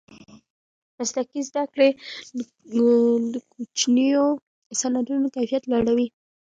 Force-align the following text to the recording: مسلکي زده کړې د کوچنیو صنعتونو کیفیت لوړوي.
مسلکي 0.97 1.41
زده 1.49 1.63
کړې 1.73 1.89
د 3.33 3.35
کوچنیو 3.51 4.25
صنعتونو 4.79 5.27
کیفیت 5.35 5.63
لوړوي. 5.71 6.07